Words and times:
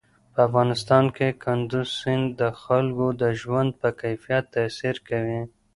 په 0.33 0.39
افغانستان 0.47 1.05
کې 1.15 1.27
کندز 1.43 1.87
سیند 1.99 2.25
د 2.41 2.41
خلکو 2.61 3.07
د 3.21 3.23
ژوند 3.41 3.69
په 3.81 3.89
کیفیت 4.01 4.43
تاثیر 4.55 4.95
کوي. 5.09 5.41